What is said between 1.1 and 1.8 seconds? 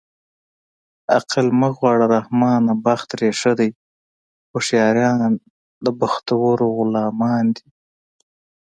عقل مه